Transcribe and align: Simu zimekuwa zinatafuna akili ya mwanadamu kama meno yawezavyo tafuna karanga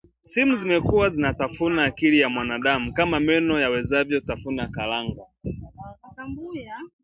Simu 0.21 0.55
zimekuwa 0.55 1.09
zinatafuna 1.09 1.83
akili 1.83 2.19
ya 2.19 2.29
mwanadamu 2.29 2.93
kama 2.93 3.19
meno 3.19 3.59
yawezavyo 3.59 4.19
tafuna 4.21 4.67
karanga 4.67 5.23